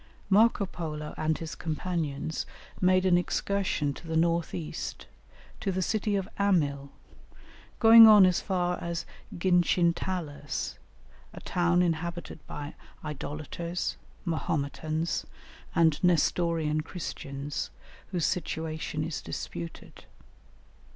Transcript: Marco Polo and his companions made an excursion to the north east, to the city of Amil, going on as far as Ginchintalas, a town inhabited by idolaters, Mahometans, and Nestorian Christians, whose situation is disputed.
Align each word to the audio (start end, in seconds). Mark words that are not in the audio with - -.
Marco 0.31 0.65
Polo 0.65 1.13
and 1.15 1.37
his 1.37 1.53
companions 1.53 2.47
made 2.81 3.05
an 3.05 3.19
excursion 3.19 3.93
to 3.93 4.07
the 4.07 4.17
north 4.17 4.51
east, 4.55 5.05
to 5.59 5.71
the 5.71 5.83
city 5.83 6.15
of 6.15 6.27
Amil, 6.39 6.89
going 7.77 8.07
on 8.07 8.25
as 8.25 8.41
far 8.41 8.79
as 8.83 9.05
Ginchintalas, 9.37 10.79
a 11.33 11.39
town 11.41 11.83
inhabited 11.83 12.39
by 12.47 12.73
idolaters, 13.05 13.95
Mahometans, 14.25 15.27
and 15.75 16.03
Nestorian 16.03 16.81
Christians, 16.81 17.69
whose 18.09 18.25
situation 18.25 19.03
is 19.03 19.21
disputed. 19.21 20.05